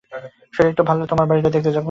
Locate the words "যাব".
1.69-1.79